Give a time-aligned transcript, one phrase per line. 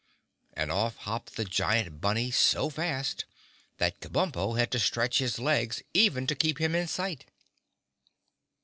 [0.53, 3.25] And off hopped the giant bunny so fast
[3.77, 7.25] that Kabumpo had to stretch his legs even to keep him in sight.